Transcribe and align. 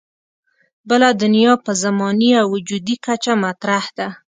بله 0.89 1.09
دنیا 1.21 1.53
په 1.65 1.71
زماني 1.83 2.31
او 2.41 2.47
وجودي 2.55 2.95
کچه 3.05 3.33
مطرح 3.43 3.83
ده. 3.97 4.07